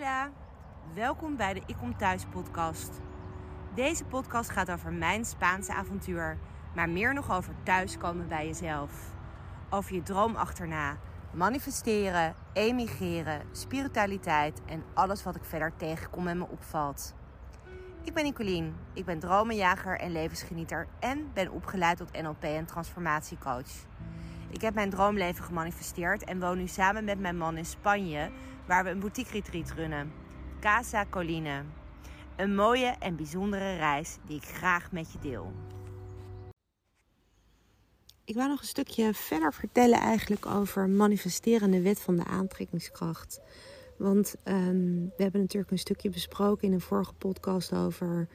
Hola, 0.00 0.30
welkom 0.94 1.36
bij 1.36 1.54
de 1.54 1.62
Ik 1.66 1.76
Kom 1.76 1.96
Thuis 1.96 2.24
podcast. 2.24 3.00
Deze 3.74 4.04
podcast 4.04 4.50
gaat 4.50 4.70
over 4.70 4.92
mijn 4.92 5.24
Spaanse 5.24 5.72
avontuur, 5.74 6.38
maar 6.74 6.88
meer 6.88 7.14
nog 7.14 7.32
over 7.32 7.54
thuiskomen 7.62 8.28
bij 8.28 8.46
jezelf. 8.46 9.12
Over 9.70 9.94
je 9.94 10.02
droom 10.02 10.36
achterna, 10.36 10.96
manifesteren, 11.32 12.34
emigreren, 12.52 13.42
spiritualiteit 13.52 14.60
en 14.66 14.84
alles 14.94 15.22
wat 15.22 15.36
ik 15.36 15.44
verder 15.44 15.72
tegenkom 15.76 16.26
en 16.26 16.38
me 16.38 16.46
opvalt. 16.48 17.14
Ik 18.04 18.14
ben 18.14 18.24
Nicolien, 18.24 18.76
ik 18.92 19.04
ben 19.04 19.18
dromenjager 19.18 19.98
en 19.98 20.12
levensgenieter 20.12 20.86
en 21.00 21.30
ben 21.32 21.50
opgeleid 21.50 21.96
tot 21.96 22.22
NLP 22.22 22.42
en 22.42 22.66
transformatiecoach. 22.66 23.88
Ik 24.50 24.60
heb 24.60 24.74
mijn 24.74 24.90
droomleven 24.90 25.44
gemanifesteerd 25.44 26.24
en 26.24 26.40
woon 26.40 26.58
nu 26.58 26.66
samen 26.66 27.04
met 27.04 27.20
mijn 27.20 27.36
man 27.36 27.56
in 27.56 27.66
Spanje, 27.66 28.30
waar 28.70 28.84
we 28.84 28.90
een 28.90 29.00
boutique 29.00 29.32
retreat 29.32 29.70
runnen. 29.70 30.12
Casa 30.60 31.06
Colline. 31.10 31.62
Een 32.36 32.54
mooie 32.54 32.94
en 32.98 33.16
bijzondere 33.16 33.76
reis 33.76 34.16
die 34.26 34.36
ik 34.36 34.44
graag 34.44 34.92
met 34.92 35.12
je 35.12 35.18
deel. 35.18 35.52
Ik 38.24 38.34
wou 38.34 38.48
nog 38.48 38.60
een 38.60 38.66
stukje 38.66 39.14
verder 39.14 39.54
vertellen 39.54 39.98
eigenlijk 39.98 40.46
over 40.46 40.88
manifesterende 40.88 41.80
wet 41.80 42.00
van 42.00 42.16
de 42.16 42.24
aantrekkingskracht. 42.24 43.40
Want 43.96 44.34
ehm, 44.42 44.94
we 45.16 45.22
hebben 45.22 45.40
natuurlijk 45.40 45.72
een 45.72 45.78
stukje 45.78 46.10
besproken 46.10 46.68
in 46.68 46.74
een 46.74 46.80
vorige 46.80 47.12
podcast 47.12 47.72
over 47.72 48.28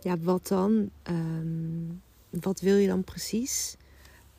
ja, 0.00 0.18
wat 0.18 0.48
dan? 0.48 0.90
Ehm, 1.02 2.40
wat 2.40 2.60
wil 2.60 2.76
je 2.76 2.86
dan 2.86 3.04
precies? 3.04 3.76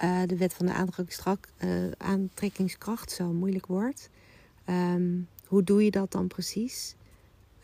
Uh, 0.03 0.21
de 0.25 0.37
wet 0.37 0.53
van 0.53 0.65
de 0.65 0.73
aantrekkingskracht, 0.73 1.51
uh, 1.63 1.91
aantrekkingskracht 1.97 3.11
zo 3.11 3.31
moeilijk 3.31 3.65
woord. 3.65 4.09
Um, 4.69 5.27
hoe 5.47 5.63
doe 5.63 5.83
je 5.83 5.91
dat 5.91 6.11
dan 6.11 6.27
precies? 6.27 6.95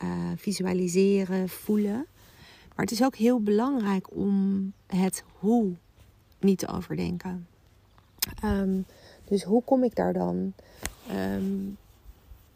Uh, 0.04 0.32
visualiseren, 0.36 1.50
voelen. 1.50 2.06
Maar 2.76 2.86
het 2.86 2.92
is 2.92 3.04
ook 3.04 3.16
heel 3.16 3.42
belangrijk 3.42 4.16
om 4.16 4.74
het 4.88 5.24
hoe 5.40 5.74
niet 6.40 6.60
te 6.60 6.68
overdenken. 6.68 7.48
Um, 8.44 8.86
dus 9.26 9.44
hoe 9.44 9.64
kom 9.64 9.84
ik 9.84 9.96
daar 9.96 10.14
dan? 10.14 10.54
Um, 11.12 11.78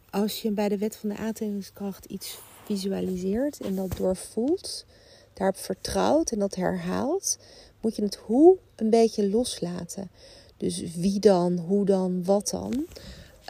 als 0.09 0.41
je 0.41 0.52
bij 0.52 0.69
de 0.69 0.77
wet 0.77 0.95
van 0.95 1.09
de 1.09 1.17
aantrekkingskracht 1.17 2.05
iets 2.05 2.39
visualiseert 2.66 3.59
en 3.59 3.75
dat 3.75 3.97
doorvoelt, 3.97 4.86
daarop 5.33 5.58
vertrouwt 5.58 6.31
en 6.31 6.39
dat 6.39 6.55
herhaalt, 6.55 7.39
moet 7.81 7.95
je 7.95 8.03
het 8.03 8.16
hoe 8.16 8.58
een 8.75 8.89
beetje 8.89 9.30
loslaten. 9.30 10.09
Dus 10.58 10.95
wie 10.95 11.19
dan, 11.19 11.58
hoe 11.58 11.86
dan, 11.86 12.23
wat 12.23 12.49
dan. 12.49 12.86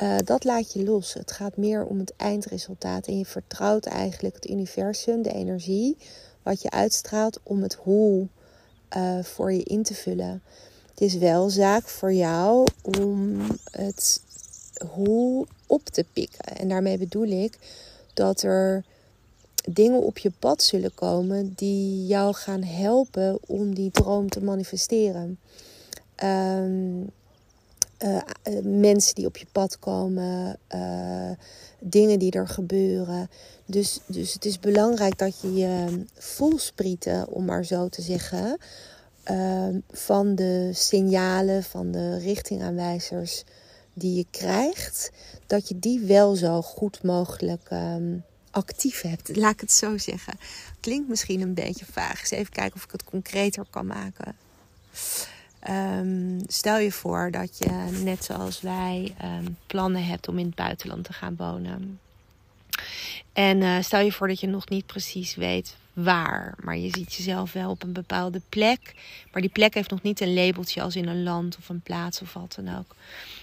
Uh, 0.01 0.15
dat 0.25 0.43
laat 0.43 0.73
je 0.73 0.83
los. 0.83 1.13
Het 1.13 1.31
gaat 1.31 1.57
meer 1.57 1.85
om 1.85 1.99
het 1.99 2.13
eindresultaat. 2.15 3.07
En 3.07 3.17
je 3.17 3.25
vertrouwt 3.25 3.85
eigenlijk 3.85 4.35
het 4.35 4.49
universum, 4.49 5.21
de 5.21 5.33
energie, 5.33 5.97
wat 6.43 6.61
je 6.61 6.69
uitstraalt 6.69 7.39
om 7.43 7.61
het 7.61 7.73
hoe 7.73 8.27
uh, 8.97 9.23
voor 9.23 9.53
je 9.53 9.63
in 9.63 9.83
te 9.83 9.93
vullen. 9.93 10.41
Het 10.89 11.01
is 11.01 11.17
wel 11.17 11.49
zaak 11.49 11.87
voor 11.87 12.13
jou 12.13 12.67
om 12.81 13.41
het 13.71 14.21
hoe 14.87 15.47
op 15.67 15.85
te 15.85 16.05
pikken. 16.13 16.57
En 16.57 16.67
daarmee 16.67 16.97
bedoel 16.97 17.27
ik 17.27 17.57
dat 18.13 18.41
er 18.41 18.83
dingen 19.69 20.01
op 20.01 20.17
je 20.17 20.31
pad 20.39 20.63
zullen 20.63 20.93
komen 20.93 21.53
die 21.55 22.05
jou 22.05 22.33
gaan 22.33 22.63
helpen 22.63 23.37
om 23.47 23.75
die 23.75 23.91
droom 23.91 24.29
te 24.29 24.43
manifesteren. 24.43 25.39
Um, 26.23 27.09
uh, 28.03 28.21
mensen 28.63 29.15
die 29.15 29.25
op 29.25 29.37
je 29.37 29.45
pad 29.51 29.79
komen, 29.79 30.59
uh, 30.75 31.31
dingen 31.79 32.19
die 32.19 32.31
er 32.31 32.47
gebeuren. 32.47 33.29
Dus, 33.65 33.99
dus 34.05 34.33
het 34.33 34.45
is 34.45 34.59
belangrijk 34.59 35.17
dat 35.17 35.41
je 35.41 35.53
je 35.53 36.05
voelsprieten, 36.13 37.27
om 37.27 37.45
maar 37.45 37.65
zo 37.65 37.89
te 37.89 38.01
zeggen, 38.01 38.57
ehm, 39.23 39.79
van 39.91 40.35
de 40.35 40.69
signalen, 40.73 41.63
van 41.63 41.91
de 41.91 42.17
richtingaanwijzers 42.17 43.43
die 43.93 44.15
je 44.15 44.25
krijgt, 44.31 45.11
dat 45.47 45.67
je 45.67 45.79
die 45.79 45.99
wel 45.99 46.35
zo 46.35 46.61
goed 46.61 47.03
mogelijk 47.03 47.69
um, 47.71 48.23
actief 48.51 49.01
hebt. 49.01 49.35
Laat 49.35 49.53
ik 49.53 49.59
het 49.59 49.71
zo 49.71 49.97
zeggen. 49.97 50.33
Klinkt 50.79 51.09
misschien 51.09 51.41
een 51.41 51.53
beetje 51.53 51.85
vaag. 51.85 52.31
Even 52.31 52.53
kijken 52.53 52.75
of 52.75 52.83
ik 52.83 52.91
het 52.91 53.03
concreter 53.03 53.65
kan 53.69 53.85
maken. 53.85 54.35
Um, 55.69 56.39
stel 56.47 56.77
je 56.77 56.91
voor 56.91 57.31
dat 57.31 57.57
je, 57.57 57.99
net 58.03 58.23
zoals 58.23 58.61
wij, 58.61 59.15
um, 59.23 59.57
plannen 59.67 60.05
hebt 60.05 60.27
om 60.27 60.39
in 60.39 60.45
het 60.45 60.55
buitenland 60.55 61.03
te 61.03 61.13
gaan 61.13 61.35
wonen. 61.35 61.99
En 63.33 63.61
uh, 63.61 63.81
stel 63.81 63.99
je 63.99 64.11
voor 64.11 64.27
dat 64.27 64.39
je 64.39 64.47
nog 64.47 64.69
niet 64.69 64.85
precies 64.85 65.35
weet 65.35 65.77
waar. 65.93 66.55
Maar 66.63 66.77
je 66.77 66.89
ziet 66.91 67.13
jezelf 67.13 67.53
wel 67.53 67.69
op 67.69 67.83
een 67.83 67.93
bepaalde 67.93 68.41
plek. 68.49 68.95
Maar 69.31 69.41
die 69.41 69.51
plek 69.51 69.73
heeft 69.73 69.89
nog 69.89 70.01
niet 70.01 70.19
een 70.19 70.33
labeltje 70.33 70.81
als 70.81 70.95
in 70.95 71.07
een 71.07 71.23
land 71.23 71.57
of 71.57 71.69
een 71.69 71.81
plaats 71.81 72.21
of 72.21 72.33
wat 72.33 72.59
dan 72.63 72.77
ook. 72.77 72.95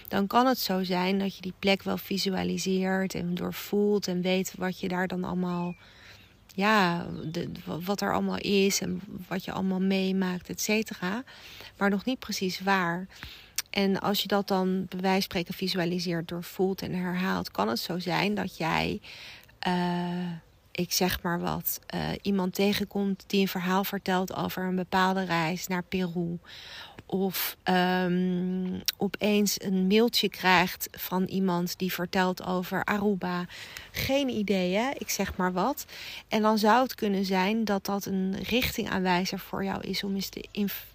Dan 0.07 0.27
kan 0.27 0.45
het 0.45 0.59
zo 0.59 0.83
zijn 0.83 1.19
dat 1.19 1.35
je 1.35 1.41
die 1.41 1.53
plek 1.59 1.83
wel 1.83 1.97
visualiseert 1.97 3.15
en 3.15 3.35
doorvoelt 3.35 4.07
en 4.07 4.21
weet 4.21 4.53
wat 4.57 4.79
je 4.79 4.87
daar 4.87 5.07
dan 5.07 5.23
allemaal. 5.23 5.75
Ja, 6.55 7.07
wat 7.63 8.01
er 8.01 8.13
allemaal 8.13 8.37
is 8.37 8.81
en 8.81 9.01
wat 9.27 9.45
je 9.45 9.51
allemaal 9.51 9.81
meemaakt, 9.81 10.49
et 10.49 10.61
cetera. 10.61 11.23
Maar 11.77 11.89
nog 11.89 12.05
niet 12.05 12.19
precies 12.19 12.59
waar. 12.59 13.07
En 13.69 13.99
als 14.01 14.21
je 14.21 14.27
dat 14.27 14.47
dan 14.47 14.85
bij 14.89 14.99
wijze 14.99 15.13
van 15.13 15.21
spreken 15.21 15.53
visualiseert, 15.53 16.27
doorvoelt 16.27 16.81
en 16.81 16.93
herhaalt, 16.93 17.51
kan 17.51 17.67
het 17.67 17.79
zo 17.79 17.99
zijn 17.99 18.35
dat 18.35 18.57
jij. 18.57 19.01
Uh, 19.67 20.31
ik 20.71 20.91
zeg 20.91 21.21
maar 21.21 21.39
wat, 21.39 21.79
uh, 21.95 22.09
iemand 22.21 22.53
tegenkomt 22.53 23.23
die 23.27 23.41
een 23.41 23.47
verhaal 23.47 23.83
vertelt 23.83 24.35
over 24.35 24.63
een 24.63 24.75
bepaalde 24.75 25.23
reis 25.23 25.67
naar 25.67 25.83
Peru. 25.83 26.37
Of 27.11 27.57
um, 27.63 28.81
opeens 28.97 29.61
een 29.61 29.87
mailtje 29.87 30.29
krijgt 30.29 30.87
van 30.91 31.23
iemand 31.23 31.77
die 31.77 31.93
vertelt 31.93 32.45
over 32.45 32.83
Aruba. 32.83 33.45
Geen 33.91 34.29
idee, 34.29 34.75
hè? 34.75 34.89
ik 34.97 35.09
zeg 35.09 35.37
maar 35.37 35.53
wat. 35.53 35.85
En 36.27 36.41
dan 36.41 36.57
zou 36.57 36.83
het 36.83 36.95
kunnen 36.95 37.25
zijn 37.25 37.65
dat 37.65 37.85
dat 37.85 38.05
een 38.05 38.35
richtingaanwijzer 38.43 39.39
voor 39.39 39.63
jou 39.63 39.81
is 39.81 40.03
om 40.03 40.15
eens 40.15 40.29
te 40.29 40.45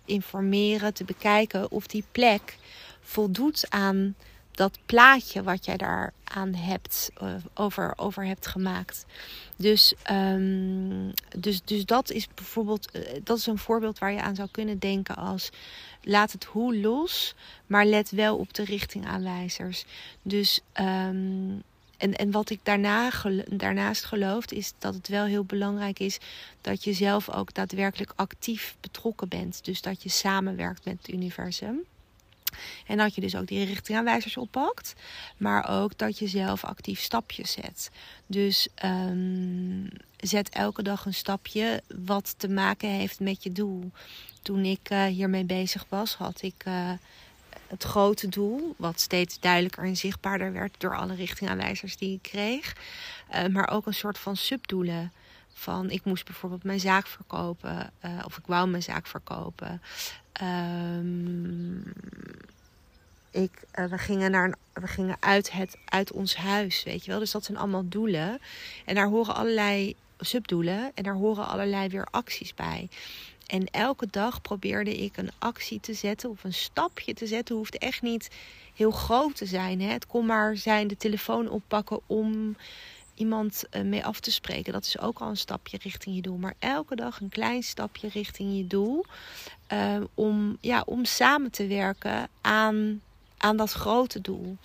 informeren, 0.05 0.95
te 0.95 1.05
bekijken 1.05 1.71
of 1.71 1.87
die 1.87 2.05
plek 2.13 2.57
voldoet 3.01 3.67
aan 3.69 4.15
dat 4.57 4.79
plaatje 4.87 5.43
wat 5.43 5.65
jij 5.65 5.77
daar 5.77 6.13
aan 6.25 6.55
hebt, 6.55 7.11
uh, 7.23 7.35
over, 7.55 7.93
over 7.97 8.25
hebt 8.25 8.47
gemaakt. 8.47 9.07
Dus, 9.57 9.95
um, 10.11 11.13
dus, 11.37 11.61
dus 11.65 11.85
dat 11.85 12.11
is 12.11 12.29
bijvoorbeeld, 12.35 12.89
uh, 12.97 13.03
dat 13.25 13.39
is 13.39 13.47
een 13.47 13.59
voorbeeld 13.59 13.99
waar 13.99 14.13
je 14.13 14.23
aan 14.23 14.35
zou 14.35 14.49
kunnen 14.51 14.79
denken 14.79 15.17
als 15.17 15.51
laat 16.03 16.33
het 16.33 16.45
hoe 16.45 16.77
los, 16.77 17.35
maar 17.67 17.87
let 17.87 18.11
wel 18.11 18.37
op 18.37 18.55
de 18.55 18.65
richtingaanwijzers. 18.65 19.85
Dus 20.23 20.61
um, 20.81 21.63
en, 21.97 22.15
en 22.15 22.31
wat 22.31 22.51
ik 22.51 22.61
daarna, 22.63 23.11
daarnaast 23.51 24.05
geloof, 24.05 24.45
is 24.47 24.73
dat 24.79 24.95
het 24.95 25.09
wel 25.09 25.25
heel 25.25 25.45
belangrijk 25.45 25.99
is 25.99 26.19
dat 26.61 26.85
je 26.85 26.93
zelf 26.93 27.31
ook 27.31 27.55
daadwerkelijk 27.55 28.13
actief 28.17 28.77
betrokken 28.81 29.29
bent. 29.29 29.65
Dus 29.65 29.83
dat 29.83 30.03
je 30.03 30.09
samenwerkt 30.09 30.85
met 30.85 30.97
het 30.99 31.09
universum. 31.09 31.85
En 32.87 32.97
dat 32.97 33.15
je 33.15 33.21
dus 33.21 33.37
ook 33.37 33.47
die 33.47 33.65
richtingaanwijzers 33.65 34.37
oppakt. 34.37 34.95
Maar 35.37 35.69
ook 35.69 35.99
dat 35.99 36.19
je 36.19 36.27
zelf 36.27 36.65
actief 36.65 37.01
stapjes 37.01 37.53
zet. 37.53 37.91
Dus 38.27 38.69
um, 38.85 39.89
zet 40.17 40.49
elke 40.49 40.83
dag 40.83 41.05
een 41.05 41.15
stapje 41.15 41.83
wat 42.05 42.35
te 42.37 42.49
maken 42.49 42.89
heeft 42.89 43.21
met 43.21 43.43
je 43.43 43.53
doel. 43.53 43.91
Toen 44.43 44.65
ik 44.65 44.91
uh, 44.91 45.05
hiermee 45.05 45.45
bezig 45.45 45.85
was, 45.89 46.15
had 46.15 46.43
ik 46.43 46.65
uh, 46.69 46.91
het 47.67 47.83
grote 47.83 48.29
doel, 48.29 48.75
wat 48.77 49.01
steeds 49.01 49.41
duidelijker 49.41 49.85
en 49.85 49.97
zichtbaarder 49.97 50.53
werd 50.53 50.75
door 50.79 50.97
alle 50.97 51.15
richtingaanwijzers 51.15 51.97
die 51.97 52.15
ik 52.15 52.23
kreeg. 52.23 52.77
Uh, 53.35 53.47
maar 53.47 53.71
ook 53.71 53.87
een 53.87 53.95
soort 53.95 54.19
van 54.19 54.37
subdoelen. 54.37 55.13
Van 55.59 55.91
ik 55.91 56.05
moest 56.05 56.25
bijvoorbeeld 56.25 56.65
mijn 56.65 56.81
zaak 56.81 57.07
verkopen, 57.07 57.93
of 58.25 58.37
ik 58.37 58.47
wou 58.47 58.69
mijn 58.69 58.83
zaak 58.83 59.07
verkopen. 59.07 59.83
Um, 60.43 61.93
ik, 63.31 63.65
uh, 63.79 63.85
we, 63.85 63.99
gingen 63.99 64.31
naar 64.31 64.45
een, 64.45 64.55
we 64.73 64.87
gingen 64.87 65.17
uit, 65.21 65.53
het, 65.53 65.77
uit 65.85 66.13
ons 66.13 66.37
huis, 66.37 66.83
weet 66.83 67.05
je 67.05 67.11
wel. 67.11 67.21
Dus 67.21 67.31
dat 67.31 67.45
zijn 67.45 67.59
allemaal 67.59 67.89
doelen. 67.89 68.41
En 68.85 68.95
daar 68.95 69.09
horen 69.09 69.35
allerlei 69.35 69.95
subdoelen 70.21 70.91
en 70.95 71.03
daar 71.03 71.15
horen 71.15 71.47
allerlei 71.47 71.89
weer 71.89 72.07
acties 72.11 72.55
bij. 72.55 72.89
En 73.47 73.67
elke 73.67 74.07
dag 74.11 74.43
probeerde 74.43 74.97
ik 74.97 75.17
een 75.17 75.31
actie 75.39 75.81
te 75.81 75.95
zetten 75.95 76.31
of 76.31 76.45
een 76.45 76.55
stapje 76.55 77.15
te 77.15 77.27
zetten. 77.27 77.57
Hoeft 77.57 77.79
echt 77.79 78.03
niet 78.03 78.31
heel 78.75 78.91
groot 78.91 79.37
te 79.37 79.47
zijn. 79.47 79.81
Hè? 79.81 79.93
Het 79.93 80.07
kon 80.07 80.27
maar 80.27 80.57
zijn 80.57 80.87
de 80.87 80.97
telefoon 80.97 81.49
oppakken 81.49 82.01
om 82.07 82.57
iemand 83.17 83.65
eh, 83.71 83.83
mee 83.83 84.05
af 84.05 84.21
te 84.21 84.31
spreken. 84.31 84.73
Dat 84.73 84.85
is 84.85 84.99
ook 84.99 85.19
al 85.19 85.29
een 85.29 85.37
stapje 85.37 85.79
richting 85.83 86.17
je 86.17 86.23
doel. 86.23 86.37
Maar 86.37 86.55
elke 86.59 86.97
dag 86.97 87.21
een 87.21 87.29
klein 87.29 87.63
stapje 87.63 88.09
richting 88.09 88.57
je 88.57 88.67
doel. 88.67 89.05
Uh, 89.73 89.97
om, 90.15 90.57
ja, 90.61 90.83
om 90.87 91.05
samen 91.05 91.51
te 91.51 91.67
werken 91.67 92.29
aan, 92.41 93.01
aan 93.37 93.57
dat 93.57 93.73
grote 93.73 94.21
doel. 94.21 94.57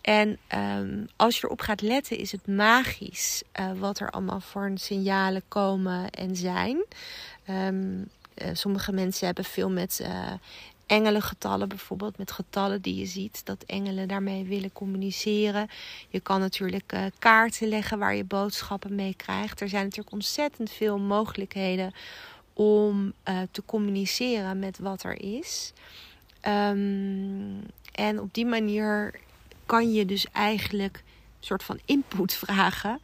En 0.00 0.38
um, 0.54 1.08
als 1.16 1.38
je 1.38 1.44
erop 1.44 1.60
gaat 1.60 1.80
letten, 1.80 2.18
is 2.18 2.32
het 2.32 2.46
magisch 2.46 3.42
uh, 3.60 3.70
wat 3.78 4.00
er 4.00 4.10
allemaal 4.10 4.40
voor 4.40 4.70
signalen 4.74 5.42
komen 5.48 6.10
en 6.10 6.36
zijn. 6.36 6.84
Uh, 7.48 8.04
sommige 8.52 8.92
mensen 8.92 9.26
hebben 9.26 9.44
veel 9.44 9.70
met 9.70 10.06
engelengetallen, 10.90 11.68
bijvoorbeeld 11.68 12.18
met 12.18 12.32
getallen 12.32 12.82
die 12.82 12.94
je 12.94 13.06
ziet, 13.06 13.44
dat 13.44 13.64
engelen 13.66 14.08
daarmee 14.08 14.44
willen 14.44 14.72
communiceren. 14.72 15.68
Je 16.08 16.20
kan 16.20 16.40
natuurlijk 16.40 16.94
kaarten 17.18 17.68
leggen 17.68 17.98
waar 17.98 18.14
je 18.14 18.24
boodschappen 18.24 18.94
mee 18.94 19.14
krijgt. 19.14 19.60
Er 19.60 19.68
zijn 19.68 19.84
natuurlijk 19.84 20.12
ontzettend 20.12 20.70
veel 20.70 20.98
mogelijkheden 20.98 21.92
om 22.52 23.12
te 23.50 23.62
communiceren 23.66 24.58
met 24.58 24.78
wat 24.78 25.02
er 25.02 25.20
is. 25.22 25.72
Um, 26.48 27.62
en 27.92 28.20
op 28.20 28.34
die 28.34 28.46
manier 28.46 29.14
kan 29.66 29.92
je 29.92 30.06
dus 30.06 30.26
eigenlijk 30.32 30.96
een 30.96 31.46
soort 31.46 31.62
van 31.62 31.80
input 31.84 32.34
vragen 32.34 33.00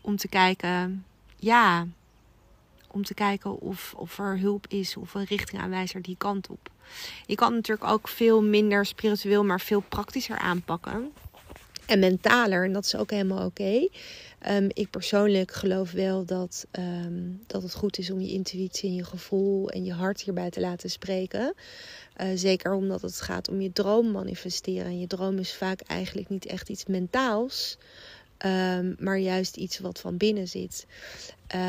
om 0.00 0.16
te 0.16 0.28
kijken, 0.28 1.04
ja, 1.36 1.86
om 2.98 3.04
te 3.04 3.14
kijken 3.14 3.60
of, 3.60 3.94
of 3.96 4.18
er 4.18 4.38
hulp 4.38 4.66
is 4.68 4.96
of 4.96 5.14
een 5.14 5.24
richtingaanwijzer 5.24 6.02
die 6.02 6.16
kant 6.18 6.48
op. 6.48 6.70
Je 7.26 7.34
kan 7.34 7.54
natuurlijk 7.54 7.90
ook 7.90 8.08
veel 8.08 8.42
minder 8.42 8.86
spiritueel, 8.86 9.44
maar 9.44 9.60
veel 9.60 9.80
praktischer 9.80 10.38
aanpakken. 10.38 11.12
En 11.86 11.98
mentaler, 11.98 12.64
en 12.64 12.72
dat 12.72 12.84
is 12.84 12.96
ook 12.96 13.10
helemaal 13.10 13.46
oké. 13.46 13.88
Ehm, 14.38 14.68
ik 14.72 14.90
persoonlijk 14.90 15.52
geloof 15.52 15.90
wel 15.90 16.24
dat, 16.24 16.66
ehm, 16.70 17.22
dat 17.46 17.62
het 17.62 17.74
goed 17.74 17.98
is 17.98 18.10
om 18.10 18.20
je 18.20 18.32
intuïtie 18.32 18.88
en 18.88 18.94
je 18.94 19.04
gevoel 19.04 19.70
en 19.70 19.84
je 19.84 19.92
hart 19.92 20.20
hierbij 20.20 20.50
te 20.50 20.60
laten 20.60 20.90
spreken. 20.90 21.54
Uh, 22.20 22.26
zeker 22.34 22.72
omdat 22.72 23.02
het 23.02 23.20
gaat 23.20 23.48
om 23.48 23.60
je 23.60 23.72
droom 23.72 24.10
manifesteren. 24.10 24.84
En 24.86 25.00
je 25.00 25.06
droom 25.06 25.38
is 25.38 25.54
vaak 25.54 25.80
eigenlijk 25.80 26.28
niet 26.28 26.46
echt 26.46 26.68
iets 26.68 26.84
mentaals. 26.84 27.78
Um, 28.46 28.96
maar 28.98 29.18
juist 29.18 29.56
iets 29.56 29.78
wat 29.78 30.00
van 30.00 30.16
binnen 30.16 30.48
zit. 30.48 30.86
Uh, 31.54 31.60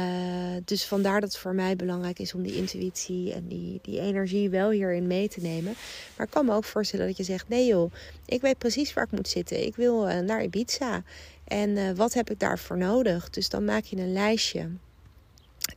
dus 0.65 0.85
vandaar 0.85 1.21
dat 1.21 1.29
het 1.29 1.41
voor 1.41 1.55
mij 1.55 1.75
belangrijk 1.75 2.19
is 2.19 2.33
om 2.33 2.43
die 2.43 2.55
intuïtie 2.55 3.33
en 3.33 3.47
die, 3.47 3.79
die 3.81 3.99
energie 3.99 4.49
wel 4.49 4.69
hierin 4.69 5.07
mee 5.07 5.29
te 5.29 5.39
nemen. 5.39 5.75
Maar 6.17 6.25
ik 6.25 6.31
kan 6.31 6.45
me 6.45 6.53
ook 6.53 6.63
voorstellen 6.63 7.07
dat 7.07 7.17
je 7.17 7.23
zegt: 7.23 7.49
nee 7.49 7.65
joh, 7.65 7.91
ik 8.25 8.41
weet 8.41 8.57
precies 8.57 8.93
waar 8.93 9.03
ik 9.03 9.11
moet 9.11 9.27
zitten. 9.27 9.65
Ik 9.65 9.75
wil 9.75 10.09
uh, 10.09 10.19
naar 10.19 10.43
Ibiza. 10.43 11.03
En 11.43 11.69
uh, 11.69 11.91
wat 11.91 12.13
heb 12.13 12.29
ik 12.29 12.39
daarvoor 12.39 12.77
nodig? 12.77 13.29
Dus 13.29 13.49
dan 13.49 13.65
maak 13.65 13.83
je 13.83 13.97
een 13.97 14.13
lijstje. 14.13 14.69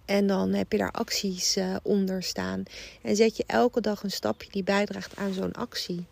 En 0.05 0.27
dan 0.27 0.53
heb 0.53 0.73
je 0.73 0.79
daar 0.79 0.93
acties 0.93 1.59
onder 1.83 2.23
staan. 2.23 2.63
En 3.03 3.17
zet 3.17 3.37
je 3.37 3.45
elke 3.47 3.81
dag 3.81 4.03
een 4.03 4.11
stapje 4.11 4.51
die 4.51 4.63
bijdraagt 4.63 5.17
aan 5.17 5.33
zo'n 5.33 5.53
actie. 5.53 6.07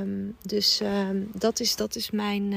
Um, 0.00 0.36
dus 0.42 0.80
um, 0.80 1.30
dat, 1.34 1.60
is, 1.60 1.76
dat 1.76 1.96
is 1.96 2.10
mijn 2.10 2.54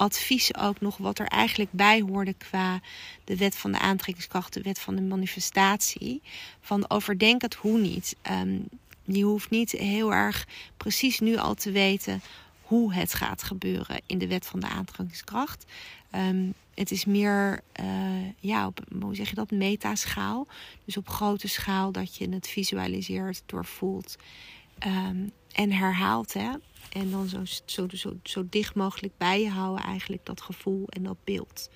advies 0.00 0.54
ook 0.56 0.80
nog. 0.80 0.96
Wat 0.96 1.18
er 1.18 1.26
eigenlijk 1.26 1.72
bij 1.72 2.00
hoorde 2.00 2.32
qua 2.32 2.80
de 3.24 3.36
wet 3.36 3.56
van 3.56 3.72
de 3.72 3.78
aantrekkingskracht, 3.78 4.52
de 4.52 4.62
wet 4.62 4.78
van 4.78 4.96
de 4.96 5.02
manifestatie. 5.02 6.22
Van 6.60 6.90
overdenk 6.90 7.42
het 7.42 7.54
hoe 7.54 7.78
niet. 7.78 8.16
Um, 8.30 8.68
je 9.04 9.22
hoeft 9.22 9.50
niet 9.50 9.70
heel 9.70 10.12
erg 10.12 10.46
precies 10.76 11.20
nu 11.20 11.36
al 11.36 11.54
te 11.54 11.70
weten 11.70 12.22
hoe 12.62 12.94
het 12.94 13.14
gaat 13.14 13.42
gebeuren 13.42 14.00
in 14.06 14.18
de 14.18 14.26
wet 14.26 14.46
van 14.46 14.60
de 14.60 14.68
aantrekkingskracht. 14.68 15.64
Um, 16.14 16.54
het 16.74 16.90
is 16.90 17.04
meer, 17.04 17.60
uh, 17.80 17.86
ja, 18.38 18.66
op, 18.66 18.80
hoe 19.00 19.14
zeg 19.14 19.28
je 19.28 19.34
dat, 19.34 19.50
metaschaal. 19.50 20.46
Dus 20.84 20.96
op 20.96 21.08
grote 21.08 21.48
schaal 21.48 21.92
dat 21.92 22.16
je 22.16 22.28
het 22.28 22.48
visualiseert, 22.48 23.42
doorvoelt 23.46 24.16
um, 24.86 25.32
en 25.52 25.72
herhaalt. 25.72 26.32
Hè? 26.32 26.50
En 26.92 27.10
dan 27.10 27.26
zo, 27.28 27.40
zo, 27.64 27.86
zo, 27.92 28.16
zo 28.22 28.46
dicht 28.50 28.74
mogelijk 28.74 29.12
bij 29.16 29.40
je 29.40 29.50
houden 29.50 29.84
eigenlijk 29.84 30.26
dat 30.26 30.40
gevoel 30.40 30.84
en 30.88 31.02
dat 31.02 31.16
beeld. 31.24 31.70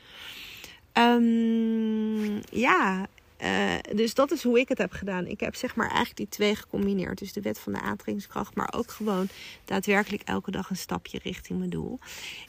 Um, 0.92 2.40
ja, 2.50 3.06
uh, 3.44 3.75
dus 3.94 4.14
dat 4.14 4.31
is 4.31 4.43
hoe 4.43 4.58
ik 4.58 4.69
het 4.69 4.79
heb 4.79 4.93
gedaan. 4.93 5.26
Ik 5.26 5.41
heb 5.41 5.55
zeg 5.55 5.76
maar 5.76 5.87
eigenlijk 5.87 6.17
die 6.17 6.29
twee 6.29 6.55
gecombineerd. 6.55 7.19
Dus 7.19 7.32
de 7.32 7.41
wet 7.41 7.58
van 7.58 7.73
de 7.73 7.81
aantrekkingskracht, 7.81 8.55
maar 8.55 8.73
ook 8.76 8.91
gewoon 8.91 9.29
daadwerkelijk 9.64 10.23
elke 10.23 10.50
dag 10.50 10.70
een 10.70 10.76
stapje 10.76 11.19
richting 11.23 11.58
mijn 11.58 11.70
doel. 11.70 11.99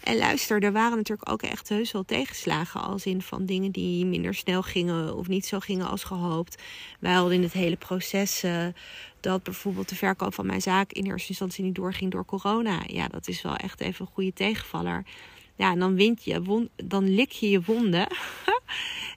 En 0.04 0.18
luister, 0.18 0.64
er 0.64 0.72
waren 0.72 0.98
natuurlijk 0.98 1.32
ook 1.32 1.42
echt 1.42 1.70
heus 1.70 1.92
wel 1.92 2.04
tegenslagen. 2.04 2.82
Als 2.82 3.06
in 3.06 3.22
van 3.22 3.46
dingen 3.46 3.72
die 3.72 4.06
minder 4.06 4.34
snel 4.34 4.62
gingen 4.62 5.16
of 5.16 5.28
niet 5.28 5.46
zo 5.46 5.60
gingen 5.60 5.88
als 5.88 6.04
gehoopt. 6.04 6.62
Wij 7.00 7.14
hadden 7.14 7.34
in 7.34 7.44
het 7.44 7.54
hele 7.54 7.76
proces 7.76 8.44
uh, 8.44 8.66
dat 9.20 9.44
bijvoorbeeld 9.44 9.90
de 9.90 9.96
verkoop 9.96 10.34
van 10.34 10.46
mijn 10.46 10.62
zaak 10.62 10.92
in 10.92 11.06
eerste 11.06 11.30
instantie 11.30 11.64
niet 11.64 11.76
doorging 11.76 12.12
door 12.12 12.26
corona. 12.26 12.82
Ja, 12.88 13.08
dat 13.08 13.28
is 13.28 13.42
wel 13.42 13.56
echt 13.56 13.82
even 13.82 14.06
een 14.06 14.12
goede 14.14 14.34
tegenvaller. 14.34 15.04
Ja, 15.56 15.72
en 15.72 15.80
dan 15.80 15.96
wint 15.96 16.24
je, 16.24 16.68
dan 16.76 17.16
lik 17.16 17.32
je 17.32 17.50
je 17.50 17.62
wonden. 17.62 18.08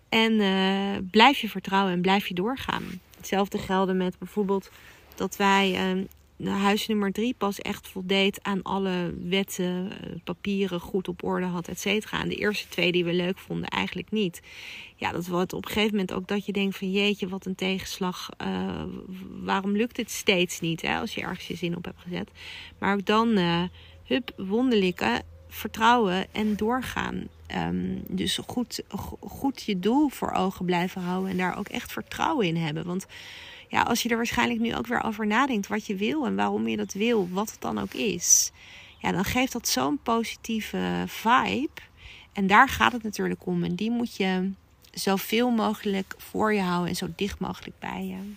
En 0.08 0.32
uh, 0.32 1.10
blijf 1.10 1.38
je 1.38 1.48
vertrouwen 1.48 1.92
en 1.92 2.00
blijf 2.00 2.26
je 2.26 2.34
doorgaan. 2.34 2.84
Hetzelfde 3.16 3.58
gelden 3.58 3.96
met 3.96 4.18
bijvoorbeeld 4.18 4.70
dat 5.14 5.36
wij 5.36 5.96
uh, 6.36 6.62
huis 6.62 6.86
nummer 6.86 7.12
drie 7.12 7.34
pas 7.38 7.58
echt 7.58 7.88
voldeed 7.88 8.42
aan 8.42 8.62
alle 8.62 9.14
wetten, 9.28 9.86
uh, 9.86 9.90
papieren 10.24 10.80
goed 10.80 11.08
op 11.08 11.24
orde 11.24 11.46
had, 11.46 11.68
et 11.68 11.80
cetera. 11.80 12.20
En 12.22 12.28
de 12.28 12.34
eerste 12.34 12.68
twee 12.68 12.92
die 12.92 13.04
we 13.04 13.12
leuk 13.12 13.38
vonden, 13.38 13.68
eigenlijk 13.68 14.10
niet. 14.10 14.42
Ja, 14.96 15.12
dat 15.12 15.26
wordt 15.26 15.52
op 15.52 15.64
een 15.64 15.70
gegeven 15.72 15.90
moment 15.90 16.12
ook 16.12 16.28
dat 16.28 16.46
je 16.46 16.52
denkt 16.52 16.76
van 16.76 16.90
jeetje, 16.90 17.28
wat 17.28 17.46
een 17.46 17.54
tegenslag. 17.54 18.28
Uh, 18.42 18.82
waarom 19.42 19.76
lukt 19.76 19.96
het 19.96 20.10
steeds 20.10 20.60
niet 20.60 20.82
hè, 20.82 20.98
als 20.98 21.14
je 21.14 21.20
ergens 21.20 21.46
je 21.46 21.56
zin 21.56 21.76
op 21.76 21.84
hebt 21.84 22.00
gezet. 22.00 22.30
Maar 22.78 22.94
ook 22.94 23.06
dan, 23.06 23.38
hup, 24.04 24.32
wonderlijke 24.36 25.22
vertrouwen 25.48 26.26
en 26.32 26.56
doorgaan. 26.56 27.28
Um, 27.56 28.02
dus 28.08 28.40
goed, 28.46 28.82
goed 29.20 29.62
je 29.62 29.78
doel 29.78 30.08
voor 30.08 30.30
ogen 30.32 30.64
blijven 30.64 31.02
houden 31.02 31.30
en 31.30 31.36
daar 31.36 31.58
ook 31.58 31.68
echt 31.68 31.92
vertrouwen 31.92 32.46
in 32.46 32.56
hebben. 32.56 32.84
Want 32.84 33.06
ja, 33.68 33.82
als 33.82 34.02
je 34.02 34.08
er 34.08 34.16
waarschijnlijk 34.16 34.60
nu 34.60 34.74
ook 34.74 34.86
weer 34.86 35.02
over 35.02 35.26
nadenkt 35.26 35.66
wat 35.66 35.86
je 35.86 35.94
wil 35.94 36.26
en 36.26 36.36
waarom 36.36 36.68
je 36.68 36.76
dat 36.76 36.92
wil, 36.92 37.28
wat 37.30 37.50
het 37.50 37.60
dan 37.60 37.78
ook 37.78 37.94
is, 37.94 38.52
ja, 38.98 39.12
dan 39.12 39.24
geeft 39.24 39.52
dat 39.52 39.68
zo'n 39.68 39.98
positieve 40.02 41.04
vibe. 41.06 41.80
En 42.32 42.46
daar 42.46 42.68
gaat 42.68 42.92
het 42.92 43.02
natuurlijk 43.02 43.46
om. 43.46 43.64
En 43.64 43.74
die 43.74 43.90
moet 43.90 44.16
je 44.16 44.50
zoveel 44.92 45.50
mogelijk 45.50 46.14
voor 46.18 46.54
je 46.54 46.60
houden 46.60 46.88
en 46.88 46.96
zo 46.96 47.08
dicht 47.16 47.38
mogelijk 47.38 47.78
bij 47.78 48.04
je. 48.04 48.32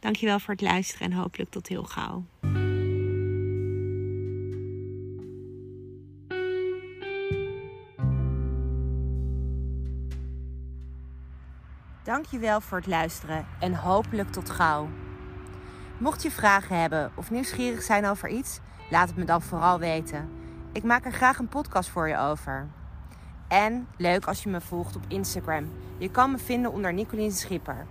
Dankjewel 0.00 0.38
voor 0.38 0.54
het 0.54 0.62
luisteren 0.62 1.10
en 1.10 1.16
hopelijk 1.16 1.50
tot 1.50 1.68
heel 1.68 1.84
gauw. 1.84 2.24
Dankjewel 12.22 12.60
voor 12.60 12.78
het 12.78 12.86
luisteren 12.86 13.46
en 13.60 13.74
hopelijk 13.74 14.32
tot 14.32 14.50
gauw. 14.50 14.88
Mocht 15.98 16.22
je 16.22 16.30
vragen 16.30 16.80
hebben 16.80 17.12
of 17.14 17.30
nieuwsgierig 17.30 17.82
zijn 17.82 18.06
over 18.06 18.28
iets, 18.28 18.60
laat 18.90 19.08
het 19.08 19.16
me 19.16 19.24
dan 19.24 19.42
vooral 19.42 19.78
weten. 19.78 20.30
Ik 20.72 20.82
maak 20.82 21.04
er 21.04 21.12
graag 21.12 21.38
een 21.38 21.48
podcast 21.48 21.88
voor 21.88 22.08
je 22.08 22.18
over. 22.18 22.68
En 23.48 23.88
leuk 23.96 24.24
als 24.24 24.42
je 24.42 24.48
me 24.48 24.60
volgt 24.60 24.96
op 24.96 25.02
Instagram. 25.08 25.72
Je 25.98 26.10
kan 26.10 26.30
me 26.30 26.38
vinden 26.38 26.72
onder 26.72 26.92
Nicolien 26.92 27.32
Schipper. 27.32 27.86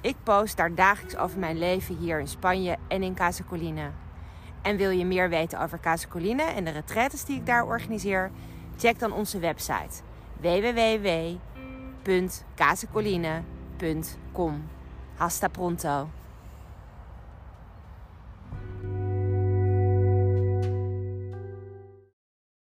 Ik 0.00 0.16
post 0.22 0.56
daar 0.56 0.74
dagelijks 0.74 1.16
over 1.16 1.38
mijn 1.38 1.58
leven 1.58 1.96
hier 1.96 2.20
in 2.20 2.28
Spanje 2.28 2.76
en 2.88 3.02
in 3.02 3.14
Casacoline. 3.14 3.90
En 4.62 4.76
wil 4.76 4.90
je 4.90 5.04
meer 5.04 5.28
weten 5.28 5.60
over 5.60 5.80
Casacoline 5.80 6.42
en 6.42 6.64
de 6.64 6.70
retretes 6.70 7.24
die 7.24 7.36
ik 7.36 7.46
daar 7.46 7.64
organiseer? 7.64 8.30
Check 8.76 8.98
dan 8.98 9.12
onze 9.12 9.38
website 9.38 10.02
www 13.76 14.26
www.casacoline.com. 14.36 14.62
Hasta 15.18 15.48
pronto! 15.48 16.25